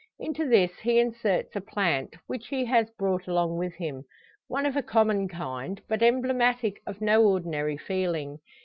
Into 0.17 0.49
this 0.49 0.79
he 0.79 0.97
inserts 0.97 1.55
a 1.55 1.61
plant, 1.61 2.15
which 2.25 2.47
he 2.47 2.65
has 2.65 2.89
brought 2.89 3.27
along 3.27 3.57
with 3.59 3.75
him 3.75 4.03
one 4.47 4.65
of 4.65 4.75
a 4.75 4.81
common 4.81 5.27
kind, 5.27 5.79
but 5.87 6.01
emblematic 6.01 6.81
of 6.87 7.01
no 7.01 7.23
ordinary 7.23 7.77
feeling. 7.77 8.39